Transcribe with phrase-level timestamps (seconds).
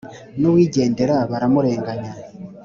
[0.39, 2.11] n’uwigendera baramurenganya